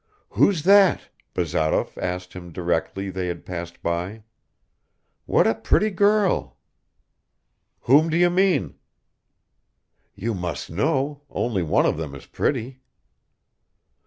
"Who's 0.31 0.63
that?" 0.63 1.09
Bazarov 1.35 1.95
asked 1.99 2.33
him 2.33 2.51
directly 2.51 3.11
they 3.11 3.27
had 3.27 3.45
passed 3.45 3.83
by. 3.83 4.23
"What 5.27 5.45
a 5.45 5.53
pretty 5.53 5.91
girl!" 5.91 6.57
"Whom 7.81 8.09
do 8.09 8.17
you 8.17 8.31
mean?" 8.31 8.79
"You 10.15 10.33
must 10.33 10.71
know; 10.71 11.21
only 11.29 11.61
one 11.61 11.85
of 11.85 11.97
them 11.97 12.15
is 12.15 12.25
pretty." 12.25 12.81